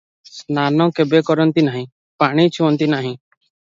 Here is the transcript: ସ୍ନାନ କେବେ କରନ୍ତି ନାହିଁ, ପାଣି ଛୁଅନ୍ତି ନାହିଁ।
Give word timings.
ସ୍ନାନ 0.27 0.87
କେବେ 0.99 1.21
କରନ୍ତି 1.29 1.65
ନାହିଁ, 1.67 1.85
ପାଣି 2.25 2.47
ଛୁଅନ୍ତି 2.57 2.89
ନାହିଁ। 2.95 3.13